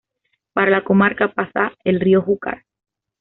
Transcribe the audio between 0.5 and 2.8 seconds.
Por la comarca pasa el río Júcar.